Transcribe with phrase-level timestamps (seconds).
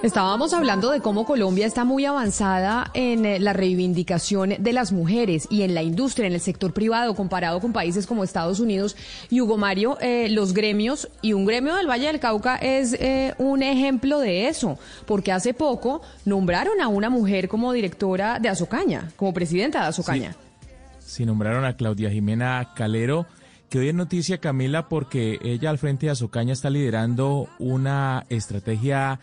[0.00, 5.48] Estábamos hablando de cómo Colombia está muy avanzada en eh, la reivindicación de las mujeres
[5.50, 8.96] y en la industria, en el sector privado, comparado con países como Estados Unidos.
[9.28, 13.34] Y Hugo Mario, eh, los gremios y un gremio del Valle del Cauca es eh,
[13.38, 19.10] un ejemplo de eso, porque hace poco nombraron a una mujer como directora de Azocaña,
[19.16, 20.36] como presidenta de Azocaña.
[21.00, 23.26] Sí, nombraron a Claudia Jimena Calero,
[23.68, 29.18] que hoy noticia, Camila, porque ella al frente de Azocaña está liderando una estrategia,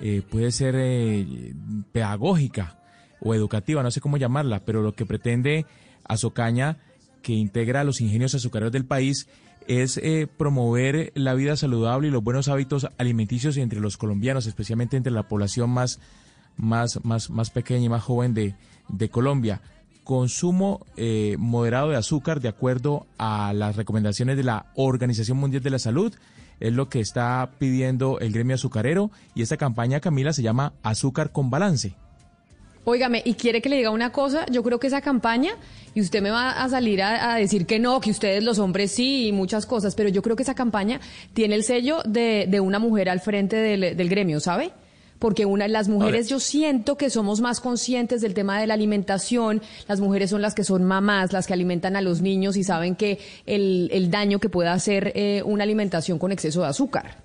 [0.00, 1.54] eh, puede ser eh,
[1.92, 2.78] pedagógica
[3.20, 5.66] o educativa, no sé cómo llamarla, pero lo que pretende
[6.04, 6.78] Azocaña,
[7.22, 9.28] que integra a los ingenios azucareros del país,
[9.68, 14.96] es eh, promover la vida saludable y los buenos hábitos alimenticios entre los colombianos, especialmente
[14.96, 16.00] entre la población más,
[16.56, 18.54] más, más, más pequeña y más joven de,
[18.88, 19.60] de Colombia.
[20.04, 25.70] Consumo eh, moderado de azúcar de acuerdo a las recomendaciones de la Organización Mundial de
[25.70, 26.12] la Salud
[26.62, 31.32] es lo que está pidiendo el gremio azucarero y esta campaña, Camila, se llama Azúcar
[31.32, 31.94] con Balance.
[32.84, 35.52] Óigame, y quiere que le diga una cosa, yo creo que esa campaña,
[35.94, 38.92] y usted me va a salir a, a, decir que no, que ustedes los hombres
[38.92, 41.00] sí y muchas cosas, pero yo creo que esa campaña
[41.32, 44.72] tiene el sello de, de una mujer al frente del, del gremio, ¿sabe?
[45.22, 49.62] Porque una, las mujeres yo siento que somos más conscientes del tema de la alimentación,
[49.86, 52.96] las mujeres son las que son mamás, las que alimentan a los niños y saben
[52.96, 57.22] que el, el daño que puede hacer eh, una alimentación con exceso de azúcar.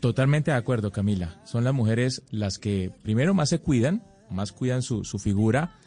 [0.00, 1.40] Totalmente de acuerdo, Camila.
[1.44, 5.78] Son las mujeres las que primero más se cuidan, más cuidan su, su figura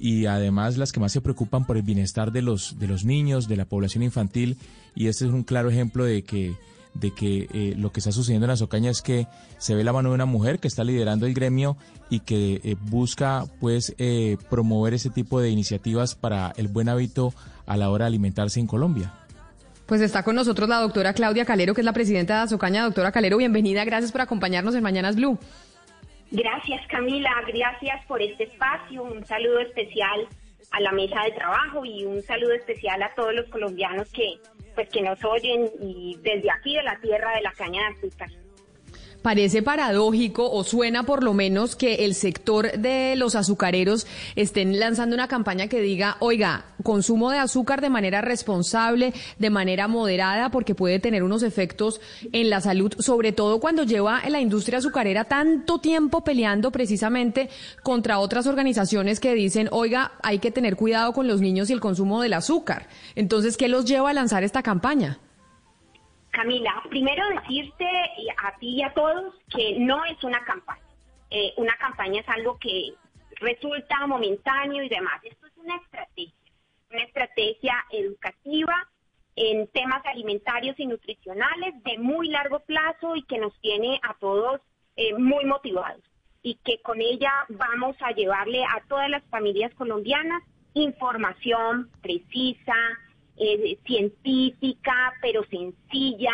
[0.00, 3.46] y además las que más se preocupan por el bienestar de los, de los niños,
[3.46, 4.56] de la población infantil
[4.94, 6.54] y este es un claro ejemplo de que
[6.94, 9.26] de que eh, lo que está sucediendo en Azocaña es que
[9.58, 11.76] se ve la mano de una mujer que está liderando el gremio
[12.10, 17.32] y que eh, busca pues eh, promover ese tipo de iniciativas para el buen hábito
[17.66, 19.12] a la hora de alimentarse en Colombia.
[19.86, 22.84] Pues está con nosotros la doctora Claudia Calero, que es la presidenta de Azocaña.
[22.84, 25.38] Doctora Calero, bienvenida, gracias por acompañarnos en Mañanas Blue.
[26.30, 30.26] Gracias Camila, gracias por este espacio, un saludo especial
[30.70, 34.38] a la mesa de trabajo y un saludo especial a todos los colombianos que
[34.74, 38.30] pues que nos oyen y desde aquí de la tierra de la caña de azúcar.
[39.22, 45.14] Parece paradójico o suena por lo menos que el sector de los azucareros estén lanzando
[45.14, 50.74] una campaña que diga, oiga, consumo de azúcar de manera responsable, de manera moderada, porque
[50.74, 52.00] puede tener unos efectos
[52.32, 57.48] en la salud, sobre todo cuando lleva la industria azucarera tanto tiempo peleando precisamente
[57.84, 61.80] contra otras organizaciones que dicen, oiga, hay que tener cuidado con los niños y el
[61.80, 62.88] consumo del azúcar.
[63.14, 65.20] Entonces, ¿qué los lleva a lanzar esta campaña?
[66.32, 67.86] Camila, primero decirte
[68.42, 70.82] a ti y a todos que no es una campaña.
[71.30, 72.94] Eh, una campaña es algo que
[73.36, 75.20] resulta momentáneo y demás.
[75.22, 76.52] Esto es una estrategia,
[76.90, 78.88] una estrategia educativa
[79.36, 84.60] en temas alimentarios y nutricionales de muy largo plazo y que nos tiene a todos
[84.96, 86.02] eh, muy motivados
[86.42, 90.42] y que con ella vamos a llevarle a todas las familias colombianas
[90.74, 92.74] información precisa,
[93.42, 96.32] eh, científica, pero sencilla,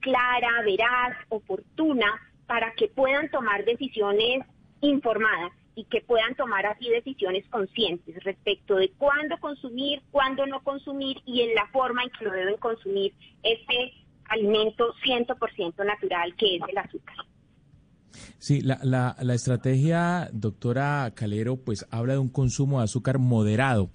[0.00, 2.06] clara, veraz, oportuna,
[2.46, 4.44] para que puedan tomar decisiones
[4.80, 11.18] informadas y que puedan tomar así decisiones conscientes respecto de cuándo consumir, cuándo no consumir
[11.24, 13.92] y en la forma en que lo deben consumir este
[14.24, 17.16] alimento 100% natural que es el azúcar.
[18.38, 23.90] Sí, la, la, la estrategia, doctora Calero, pues habla de un consumo de azúcar moderado.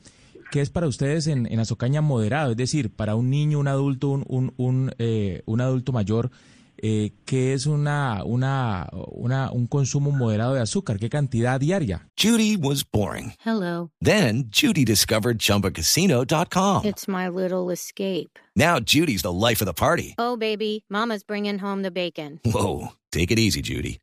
[0.51, 2.51] ¿Qué es para ustedes en, en Azocaña moderado?
[2.51, 6.31] Es decir, para un niño, un adulto, un, un, un, eh, un adulto mayor,
[6.77, 10.99] eh, ¿qué es una, una, una, un consumo moderado de azúcar?
[10.99, 12.07] ¿Qué cantidad diaria?
[12.17, 13.33] Judy was boring.
[13.45, 13.91] Hello.
[14.01, 16.85] Then Judy discovered ChumbaCasino.com.
[16.85, 18.37] It's my little escape.
[18.55, 20.15] Now Judy's the life of the party.
[20.17, 22.39] Oh, baby, mama's bringing home the bacon.
[22.45, 23.99] Whoa, take it easy, Judy.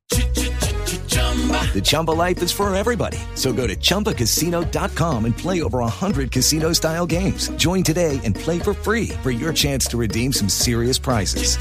[1.73, 3.19] The Chumba life is for everybody.
[3.35, 7.49] So go to ChumbaCasino.com and play over 100 casino style games.
[7.57, 11.57] Join today and play for free for your chance to redeem some serious prizes.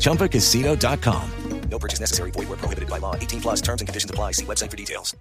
[0.00, 1.30] ChumbaCasino.com.
[1.70, 2.30] No purchase necessary.
[2.30, 3.14] Void where prohibited by law.
[3.16, 4.32] 18 plus terms and conditions apply.
[4.32, 5.14] See website for details.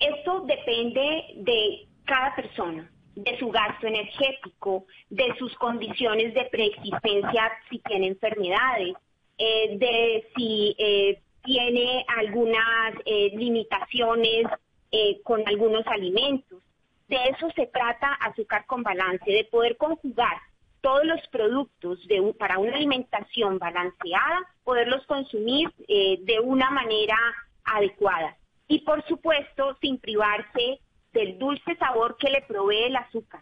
[0.00, 7.78] Esto depende de cada persona, de su gasto energético, de sus condiciones de preexistencia si
[7.80, 8.94] tiene enfermedades,
[9.38, 11.22] eh, de si eh,
[11.66, 14.46] tiene algunas eh, limitaciones
[14.92, 16.62] eh, con algunos alimentos.
[17.08, 20.38] De eso se trata azúcar con balance, de poder conjugar
[20.80, 21.98] todos los productos
[22.38, 27.18] para una alimentación balanceada, poderlos consumir eh, de una manera
[27.64, 28.36] adecuada.
[28.68, 30.80] Y por supuesto, sin privarse
[31.12, 33.40] del dulce sabor que le provee el azúcar.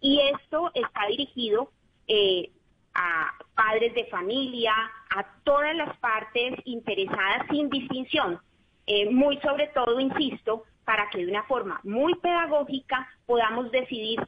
[0.00, 1.72] Y esto está dirigido
[2.06, 2.52] eh,
[2.94, 4.72] a padres de familia,
[5.14, 8.40] a todas las partes interesadas sin distinción.
[8.86, 14.20] Eh, muy sobre todo, insisto, para que de una forma muy pedagógica podamos decidir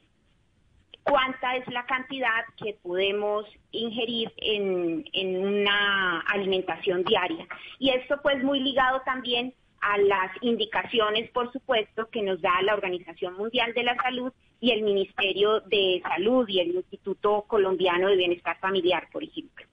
[1.02, 7.46] cuánta es la cantidad que podemos ingerir en, en una alimentación diaria.
[7.78, 12.74] Y esto pues muy ligado también a las indicaciones, por supuesto, que nos da la
[12.74, 18.16] Organización Mundial de la Salud y el Ministerio de Salud y el Instituto Colombiano de
[18.16, 19.66] Bienestar Familiar, por ejemplo.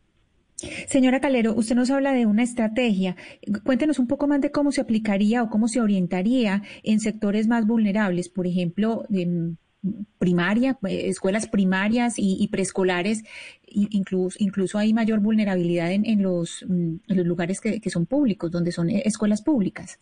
[0.88, 3.16] Señora Calero, usted nos habla de una estrategia.
[3.64, 7.66] Cuéntenos un poco más de cómo se aplicaría o cómo se orientaría en sectores más
[7.66, 9.58] vulnerables, por ejemplo, en
[10.18, 13.24] primaria, eh, escuelas primarias y, preescolares,
[13.68, 18.90] incluso, incluso hay mayor vulnerabilidad en, mm, los lugares que, que son públicos, donde son
[18.90, 20.00] eh, escuelas públicas.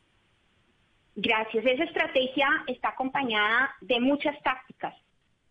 [1.15, 1.65] Gracias.
[1.65, 4.93] Esa estrategia está acompañada de muchas tácticas,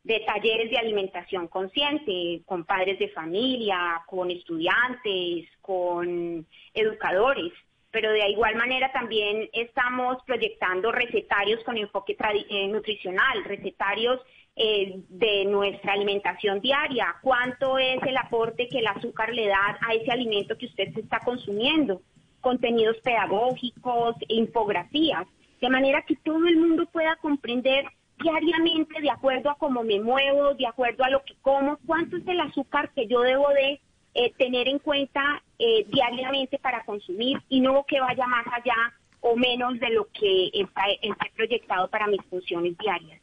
[0.03, 7.53] de talleres de alimentación consciente, con padres de familia, con estudiantes, con educadores,
[7.91, 12.17] pero de igual manera también estamos proyectando recetarios con enfoque
[12.49, 14.21] eh, nutricional, recetarios
[14.57, 19.95] eh, de nuestra alimentación diaria, cuánto es el aporte que el azúcar le da a
[19.95, 22.03] ese alimento que usted se está consumiendo,
[22.41, 25.27] contenidos pedagógicos, infografías,
[25.61, 27.85] de manera que todo el mundo pueda comprender
[28.23, 32.27] diariamente, de acuerdo a cómo me muevo, de acuerdo a lo que como, cuánto es
[32.27, 33.81] el azúcar que yo debo de
[34.15, 38.75] eh, tener en cuenta eh, diariamente para consumir y no que vaya más allá
[39.21, 43.20] o menos de lo que está, está proyectado para mis funciones diarias.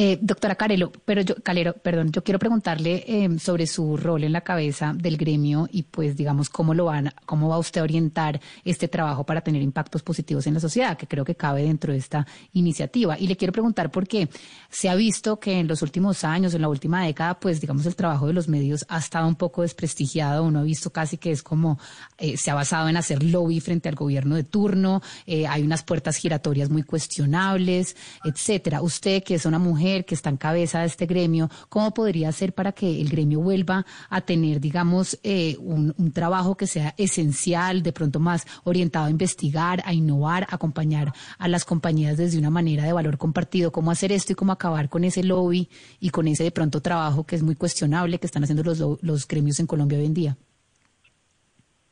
[0.00, 4.30] Eh, doctora Carelo, pero yo, Calero, perdón, yo quiero preguntarle eh, sobre su rol en
[4.30, 8.40] la cabeza del gremio y pues digamos cómo lo van, cómo va usted a orientar
[8.64, 11.98] este trabajo para tener impactos positivos en la sociedad, que creo que cabe dentro de
[11.98, 13.18] esta iniciativa.
[13.18, 14.28] Y le quiero preguntar porque
[14.70, 17.96] se ha visto que en los últimos años, en la última década, pues digamos el
[17.96, 20.44] trabajo de los medios ha estado un poco desprestigiado.
[20.44, 21.80] Uno ha visto casi que es como
[22.18, 25.02] eh, se ha basado en hacer lobby frente al gobierno de turno.
[25.26, 28.80] eh, hay unas puertas giratorias muy cuestionables, etcétera.
[28.80, 32.52] Usted que es una mujer que está en cabeza de este gremio, ¿cómo podría hacer
[32.52, 37.92] para que el gremio vuelva a tener, digamos, eh, un, trabajo que sea esencial, de
[37.92, 42.84] pronto más orientado a investigar, a innovar, a acompañar a las compañías desde una manera
[42.84, 43.72] de valor compartido?
[43.72, 45.68] ¿Cómo hacer esto y cómo acabar con ese lobby
[46.00, 48.98] y con ese de pronto trabajo que es muy cuestionable que están haciendo los, lo-
[49.02, 50.36] los gremios en Colombia hoy en día?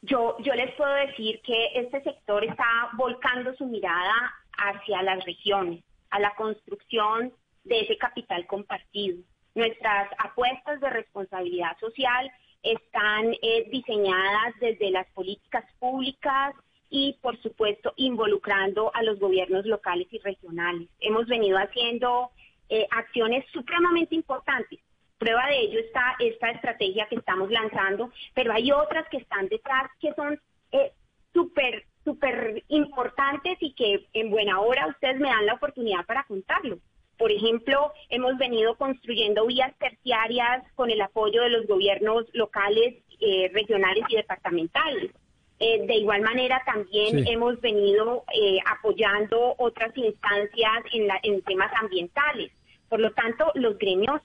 [0.02, 2.64] Yo, yo les puedo decir que este sector está
[2.96, 4.12] volcando su mirada
[4.56, 7.32] hacia las regiones, a la construcción
[7.66, 9.18] de ese capital compartido.
[9.54, 12.30] Nuestras apuestas de responsabilidad social
[12.62, 16.54] están eh, diseñadas desde las políticas públicas
[16.90, 20.88] y, por supuesto, involucrando a los gobiernos locales y regionales.
[21.00, 22.30] Hemos venido haciendo
[22.68, 24.80] eh, acciones supremamente importantes.
[25.18, 29.90] Prueba de ello está esta estrategia que estamos lanzando, pero hay otras que están detrás
[30.00, 30.38] que son
[30.72, 30.92] eh,
[31.32, 36.78] súper, súper importantes y que en buena hora ustedes me dan la oportunidad para contarlo.
[37.18, 43.50] Por ejemplo, hemos venido construyendo vías terciarias con el apoyo de los gobiernos locales, eh,
[43.54, 45.10] regionales y departamentales.
[45.58, 47.32] Eh, de igual manera, también Sí.
[47.32, 52.52] hemos venido eh, apoyando otras instancias en, la- en temas ambientales.
[52.90, 54.20] Por lo tanto, los gremios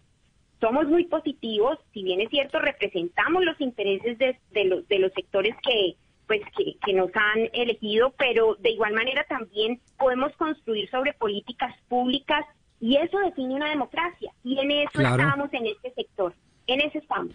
[0.60, 5.14] somos muy positivos, si bien es cierto, representamos los intereses de, de los, de los
[5.14, 5.96] sectores que,
[6.28, 11.74] pues, que, que nos han elegido, pero de igual manera también podemos construir sobre políticas
[11.88, 12.46] públicas
[12.82, 14.32] y eso define una democracia.
[14.44, 15.24] Y en eso Claro.
[15.24, 16.34] estamos en este sector,
[16.68, 17.34] en eso estamos.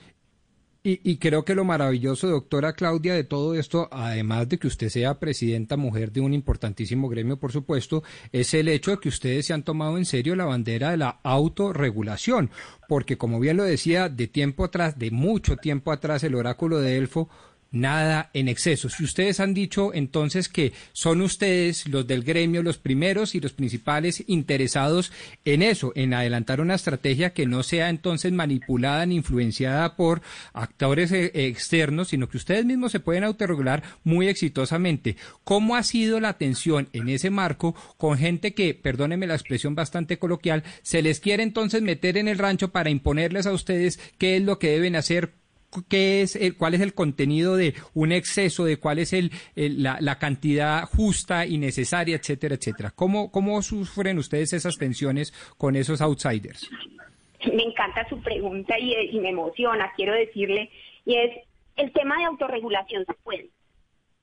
[0.82, 4.88] Y, y creo que lo maravilloso, doctora Claudia, de todo esto, además de que usted
[4.88, 9.46] sea presidenta mujer de un importantísimo gremio, por supuesto, es el hecho de que ustedes
[9.46, 12.50] se han tomado en serio la bandera de la autorregulación.
[12.88, 16.96] Porque, como bien lo decía, de tiempo atrás, de mucho tiempo atrás, el oráculo de
[16.98, 17.28] Elfo,
[17.80, 18.88] nada en exceso.
[18.88, 23.52] Si ustedes han dicho entonces que son ustedes los del gremio los primeros y los
[23.52, 25.12] principales interesados
[25.44, 31.12] en eso, en adelantar una estrategia que no sea entonces manipulada ni influenciada por actores
[31.12, 35.16] eh, externos, sino que ustedes mismos se pueden autorregular muy exitosamente.
[35.44, 40.18] ¿Cómo ha sido la atención en ese marco con gente que, perdónenme la expresión bastante
[40.18, 44.42] coloquial, se les quiere entonces meter en el rancho para imponerles a ustedes qué es
[44.42, 45.45] lo que deben hacer?
[45.88, 49.98] Qué es el, cuál es el contenido de un exceso, de cuál es el, la,
[50.00, 52.92] la, cantidad justa y necesaria, etcétera, etcétera.
[52.94, 56.70] ¿Cómo, ¿Cómo sufren ustedes esas tensiones con esos outsiders?
[57.52, 60.70] Me encanta su pregunta y, y me emociona, quiero decirle,
[61.04, 61.30] y es
[61.76, 63.50] el tema de autorregulación se puede.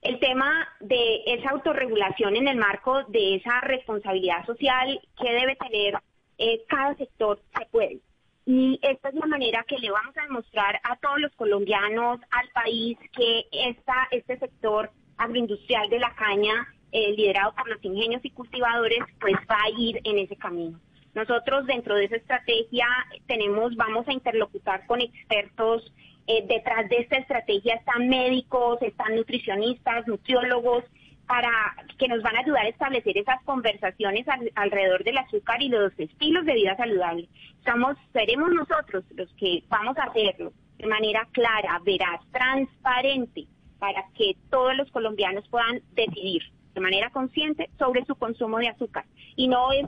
[0.02, 5.96] El tema de esa autorregulación en el marco de esa responsabilidad social que debe tener
[6.38, 8.00] eh, cada sector se puede.
[8.46, 12.50] Y esta es la manera que le vamos a demostrar a todos los colombianos, al
[12.50, 18.32] país, que esta, este sector agroindustrial de la caña, eh, liderado por los ingenios y
[18.32, 20.80] cultivadores, pues va a ir en ese camino.
[21.16, 22.88] Nosotros dentro de esa estrategia
[23.28, 25.94] tenemos, vamos a interlocutar con expertos.
[26.28, 30.84] Eh, detrás de esta estrategia están médicos, están nutricionistas, nutriólogos,
[31.28, 31.50] para
[31.98, 34.26] que nos van a ayudar a establecer esas conversaciones
[34.56, 37.30] alrededor del azúcar y los estilos de vida saludable.
[37.58, 43.48] Estamos, seremos nosotros los que vamos a hacerlo de manera clara, veraz, transparente,
[43.80, 49.06] para que todos los colombianos puedan decidir de manera consciente sobre su consumo de azúcar.
[49.36, 49.86] Y no es,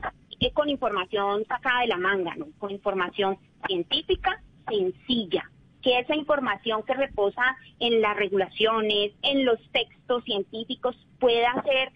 [0.54, 2.48] con información sacada de la manga, ¿no?
[2.60, 3.38] con información
[3.68, 5.50] científica, sencilla,
[5.86, 11.92] que esa información que reposa en las regulaciones, en los textos científicos, pueda ser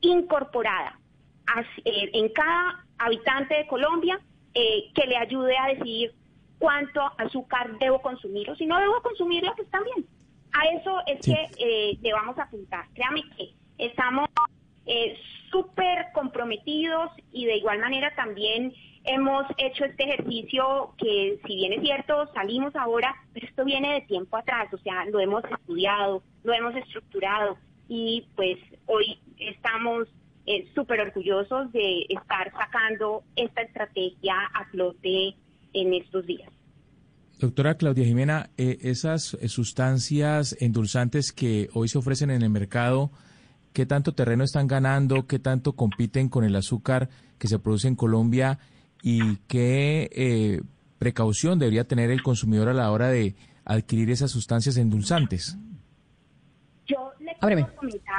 [0.00, 0.98] incorporada
[1.84, 4.18] eh, en cada habitante de Colombia
[4.54, 6.14] eh, que le ayude a decidir
[6.58, 10.06] cuánto azúcar debo consumir o si no debo consumirlo, pues también.
[10.54, 12.86] A eso es que eh, le vamos a apuntar.
[12.94, 14.30] Créame que estamos
[15.50, 18.72] súper comprometidos y de igual manera también
[19.04, 24.00] hemos hecho este ejercicio que, si bien es cierto, salimos ahora, pero esto viene de
[24.02, 27.56] tiempo atrás, o sea, lo hemos estudiado, lo hemos estructurado
[27.88, 30.08] y pues hoy estamos
[30.46, 35.34] eh, súper orgullosos de estar sacando esta estrategia a flote
[35.72, 36.50] en estos días.
[37.38, 43.10] Doctora Claudia Jimena, eh, esas sustancias endulzantes que hoy se ofrecen en el mercado,
[43.72, 45.26] ¿qué tanto terreno están ganando?
[45.26, 48.60] ¿Qué tanto compiten con el azúcar que se produce en Colombia?
[49.02, 50.62] Y qué eh,
[50.98, 55.56] precaución debería tener el consumidor a la hora de adquirir esas sustancias endulzantes.
[56.86, 57.66] Yo le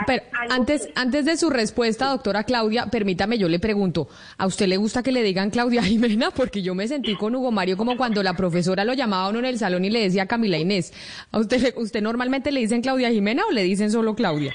[0.05, 4.77] Pero antes, antes de su respuesta, doctora Claudia, permítame, yo le pregunto, ¿a usted le
[4.77, 6.31] gusta que le digan Claudia Jimena?
[6.35, 9.45] Porque yo me sentí con Hugo Mario como cuando la profesora lo llamaba uno en
[9.45, 10.93] el salón y le decía Camila Inés.
[11.31, 14.53] ¿A usted, usted normalmente le dicen Claudia Jimena o le dicen solo Claudia?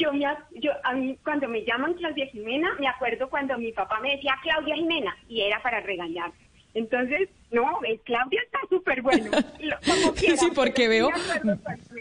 [0.00, 0.24] Yo, me,
[0.60, 4.34] yo a mí cuando me llaman Claudia Jimena, me acuerdo cuando mi papá me decía
[4.42, 6.32] Claudia Jimena y era para regañar.
[6.72, 7.66] Entonces, no,
[8.04, 9.30] Claudia está súper bueno.
[10.16, 11.10] sí, porque veo...
[11.42, 11.58] Me,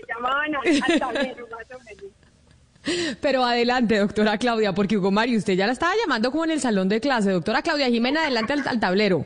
[0.07, 3.17] llamaban al tablero, más o menos.
[3.21, 6.61] Pero adelante, doctora Claudia, porque Hugo Mario, usted ya la estaba llamando como en el
[6.61, 7.31] salón de clase.
[7.31, 9.25] Doctora Claudia Jimena, adelante al, tablero.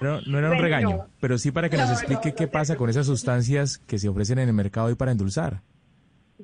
[0.00, 3.06] No, no era un regaño, pero sí para que nos explique qué pasa con esas
[3.06, 5.62] sustancias que se ofrecen en el mercado y para endulzar.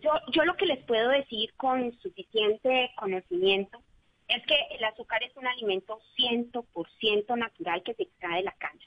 [0.02, 3.80] Yo, yo lo que les puedo decir con suficiente conocimiento
[4.28, 8.86] es que el azúcar es un alimento 100% natural que se extrae de la caña.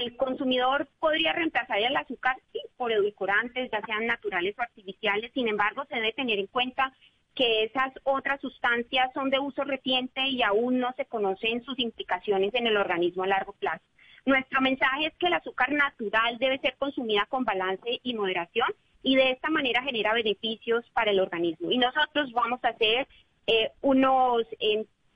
[0.00, 2.36] El consumidor podría reemplazar el azúcar
[2.76, 6.92] por edulcorantes, ya sean naturales o artificiales, sin embargo se debe tener en cuenta
[7.36, 12.52] que esas otras sustancias son de uso reciente y aún no se conocen sus implicaciones
[12.54, 13.84] en el organismo a largo plazo.
[14.26, 18.68] Nuestro mensaje es que el azúcar natural debe ser consumida con balance y moderación
[19.02, 21.70] y de esta manera genera beneficios para el organismo.
[21.70, 23.06] Y nosotros vamos a hacer
[23.46, 24.44] eh, unos,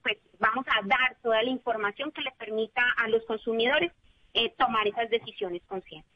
[0.03, 3.93] pues vamos a dar toda la información que le permita a los consumidores
[4.35, 6.11] eh, tomar esas decisiones conscientes.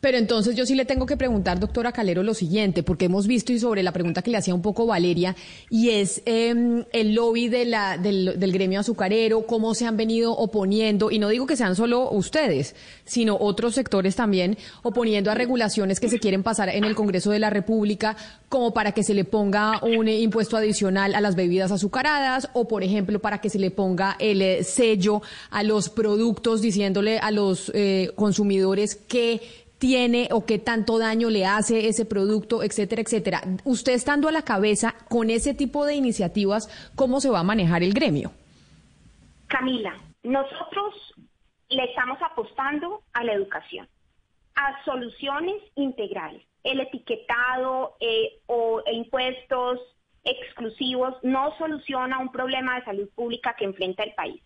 [0.00, 3.52] Pero entonces yo sí le tengo que preguntar, doctora Calero, lo siguiente, porque hemos visto
[3.52, 5.36] y sobre la pregunta que le hacía un poco Valeria,
[5.70, 7.72] y es em, el lobby del,
[8.52, 12.74] gremio azucarero, cómo se han venido oponiendo, y no digo que sean solo ustedes,
[13.04, 17.38] sino otros sectores también, oponiendo a regulaciones que se quieren pasar en el Congreso de
[17.38, 18.16] la República,
[18.48, 22.82] como para que se le ponga un impuesto adicional a las bebidas azucaradas, o por
[22.82, 27.70] ejemplo, para que se le ponga el eh, sello a los productos diciéndole a los
[27.74, 29.40] eh, consumidores que
[29.82, 33.40] tiene o qué tanto daño le hace ese producto, etcétera, etcétera.
[33.64, 37.82] Usted estando a la cabeza con ese tipo de iniciativas, ¿cómo se va a manejar
[37.82, 38.30] el gremio?
[39.48, 40.94] Camila, nosotros
[41.68, 43.88] le estamos apostando a la educación,
[44.54, 46.44] a soluciones integrales.
[46.62, 49.80] El etiquetado eh, o impuestos
[50.22, 54.40] exclusivos no soluciona un problema de salud pública que enfrenta el país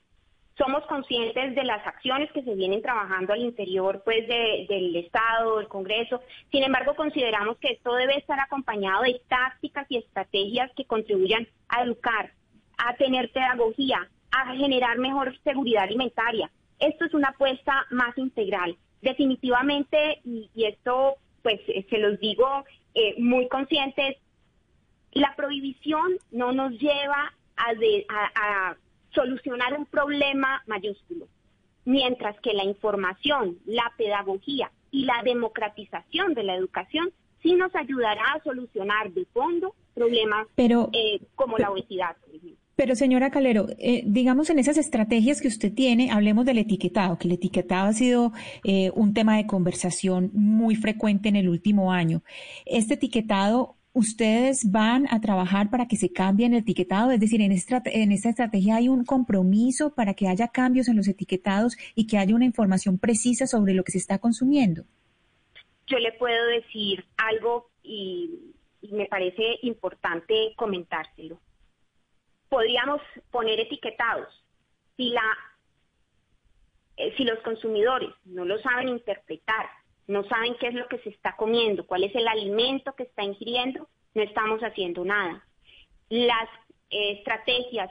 [0.58, 5.68] somos conscientes de las acciones que se vienen trabajando al interior pues del Estado, del
[5.68, 6.22] Congreso.
[6.50, 11.82] Sin embargo, consideramos que esto debe estar acompañado de tácticas y estrategias que contribuyan a
[11.82, 12.32] educar,
[12.78, 16.50] a tener pedagogía, a generar mejor seguridad alimentaria.
[16.78, 23.48] Esto es una apuesta más integral definitivamente, y, esto pues se los digo eh, muy
[23.48, 24.16] conscientes,
[25.12, 27.70] la prohibición no nos lleva a,
[28.34, 28.76] a
[29.16, 31.26] solucionar un problema mayúsculo,
[31.84, 37.10] mientras que la información, la pedagogía y la democratización de la educación
[37.42, 42.16] sí nos ayudará a solucionar de fondo problemas eh, como la obesidad,
[42.76, 47.28] Pero señora Calero, eh, digamos en esas estrategias que usted tiene, hablemos del etiquetado, que
[47.28, 48.32] el etiquetado ha sido
[48.64, 52.22] eh, un tema de conversación muy frecuente en el último año.
[52.66, 57.10] Este etiquetado, ¿ustedes van a trabajar para que se cambie el etiquetado?
[57.10, 60.96] Es decir, en esta, en esta estrategia hay un compromiso para que haya cambios en
[60.96, 64.84] los etiquetados y que haya una información precisa sobre lo que se está consumiendo.
[65.86, 68.52] Yo le puedo decir algo y
[68.88, 71.38] y me parece importante comentárselo.
[72.48, 73.00] Podríamos
[73.30, 74.28] poner etiquetados.
[74.96, 75.36] Si, la,
[76.96, 79.66] eh, si los consumidores no lo saben interpretar,
[80.06, 83.24] no saben qué es lo que se está comiendo, cuál es el alimento que está
[83.24, 85.44] ingiriendo, no estamos haciendo nada.
[86.08, 86.48] Las
[86.90, 87.90] eh, estrategias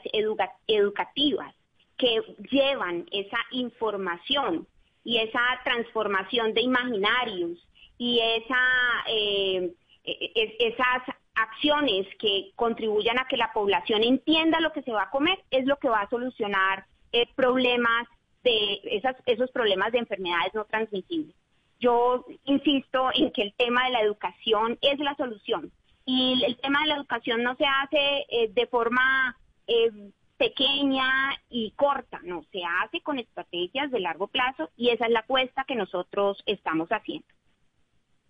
[0.67, 1.53] educativas
[1.97, 4.67] que llevan esa información
[5.03, 7.59] y esa transformación de imaginarios
[7.97, 8.59] y esa
[9.07, 9.73] eh,
[10.05, 11.01] esas
[11.33, 15.65] acciones que contribuyan a que la población entienda lo que se va a comer es
[15.65, 18.07] lo que va a solucionar eh, problemas
[18.43, 21.35] de esas, esos problemas de enfermedades no transmisibles.
[21.79, 25.71] Yo insisto en que el tema de la educación es la solución
[26.05, 29.35] y el tema de la educación no se hace eh, de forma
[29.67, 29.91] eh,
[30.37, 31.07] pequeña
[31.49, 35.65] y corta, no, se hace con estrategias de largo plazo y esa es la apuesta
[35.67, 37.27] que nosotros estamos haciendo.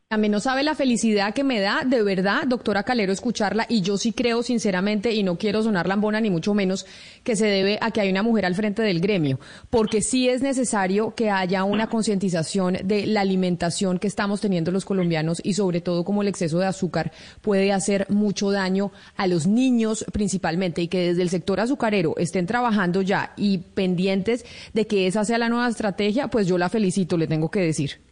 [0.07, 3.65] También no sabe la felicidad que me da, de verdad, doctora Calero, escucharla.
[3.67, 6.85] Y yo sí creo, sinceramente, y no quiero sonar lambona ni mucho menos,
[7.23, 9.39] que se debe a que hay una mujer al frente del gremio.
[9.71, 14.85] Porque sí es necesario que haya una concientización de la alimentación que estamos teniendo los
[14.85, 19.47] colombianos y sobre todo como el exceso de azúcar puede hacer mucho daño a los
[19.47, 20.83] niños principalmente.
[20.83, 25.39] Y que desde el sector azucarero estén trabajando ya y pendientes de que esa sea
[25.39, 28.04] la nueva estrategia, pues yo la felicito, le tengo que decir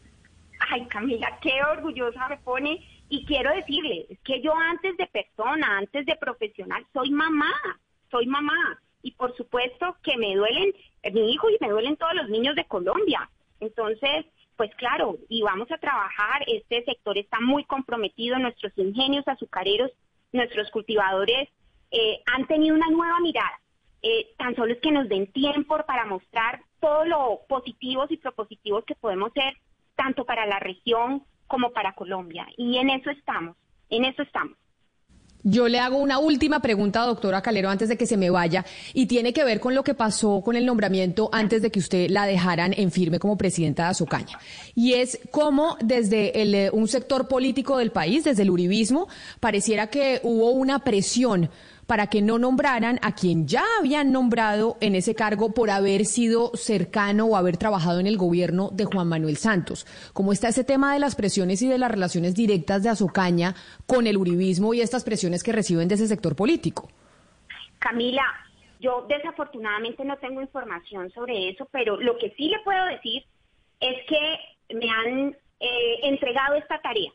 [0.70, 5.78] ay Camila, qué orgullosa me pone y quiero decirle, es que yo antes de persona,
[5.78, 7.54] antes de profesional, soy mamá,
[8.10, 10.74] soy mamá y por supuesto que me duelen
[11.12, 13.30] mi hijo y me duelen todos los niños de Colombia.
[13.60, 19.92] Entonces, pues claro, y vamos a trabajar, este sector está muy comprometido, nuestros ingenios azucareros,
[20.32, 21.50] nuestros cultivadores
[21.92, 23.60] eh, han tenido una nueva mirada.
[24.02, 28.84] Eh, tan solo es que nos den tiempo para mostrar todo lo positivos y propositivos
[28.86, 29.54] que podemos ser
[29.96, 32.48] tanto para la región como para Colombia.
[32.58, 33.56] Y en eso estamos,
[33.90, 34.58] en eso estamos.
[35.46, 39.08] Yo le hago una última pregunta, doctora Calero, antes de que se me vaya, y
[39.08, 42.26] tiene que ver con lo que pasó con el nombramiento antes de que usted la
[42.26, 44.40] dejaran en firme como presidenta de Azocaña.
[44.74, 49.10] Y es cómo desde el, eh, un sector político del país, desde el uribismo,
[49.42, 51.50] pareciera que hubo una presión
[51.94, 56.50] para que no nombraran a quien ya habían nombrado en ese cargo por haber sido
[56.56, 59.86] cercano o haber trabajado en el gobierno de Juan Manuel Santos.
[60.12, 63.54] ¿Cómo está ese tema de las presiones y de las relaciones directas de Azocaña
[63.86, 66.90] con el uribismo y estas presiones que reciben de ese sector político?
[67.78, 68.26] Camila,
[68.80, 73.24] yo desafortunadamente no tengo información sobre eso, pero lo que sí le puedo decir
[73.80, 77.12] es que me han eh, entregado esta tarea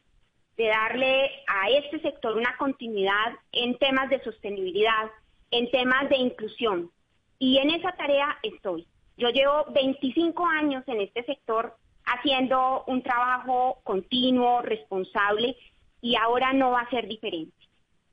[0.58, 5.10] de darle a este sector una continuidad en temas de sostenibilidad,
[5.52, 6.90] en temas de inclusión.
[7.38, 8.86] Y en esa tarea estoy.
[9.16, 15.56] Yo llevo 25 años en este sector haciendo un trabajo continuo, responsable,
[16.00, 17.54] y ahora no va a ser diferente.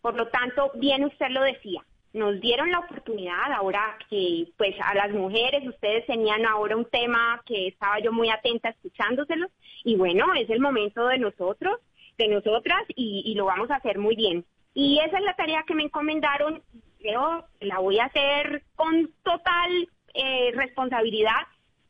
[0.02, 4.94] Por lo tanto, bien usted lo decía, nos dieron la oportunidad ahora que pues a
[4.94, 9.52] las mujeres ustedes tenían ahora un tema que estaba yo muy atenta escuchándoselos
[9.84, 11.80] y bueno, es el momento de nosotros
[12.18, 14.46] de nosotras y, lo vamos a hacer muy bien.
[14.74, 16.62] Y esa es la tarea que me encomendaron.
[17.00, 21.48] Yo la voy a hacer con total eh, responsabilidad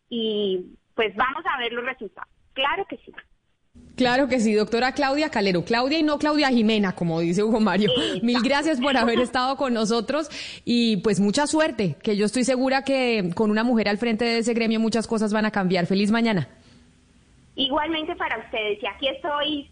[0.10, 2.30] y pues vamos a ver los resultados.
[2.54, 3.12] Claro que sí.
[3.96, 5.64] Claro que sí, doctora Claudia Calero.
[5.64, 7.92] Claudia y no Claudia Jimena, como dice Hugo Mario.
[8.22, 10.30] Mil gracias por haber estado con nosotros
[10.66, 14.40] y pues mucha suerte, que yo estoy segura que con una mujer al frente de
[14.40, 15.86] ese gremio muchas cosas van a cambiar.
[15.86, 16.50] Feliz mañana.
[17.56, 19.72] Igualmente para ustedes y aquí estoy